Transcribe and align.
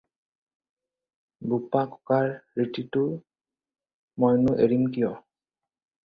“বোপা-ককাৰ 1.51 2.31
ৰীতিটো 2.61 3.03
মইনো 4.23 4.55
এৰিম 4.67 4.89
কিয়?” 4.97 5.13